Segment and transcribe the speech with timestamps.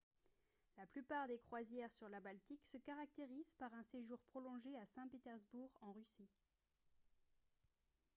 [0.79, 5.69] la plupart des croisières sur la baltique se caractérisent par un séjour prolongé à saint-pétersbourg
[5.81, 6.27] en russie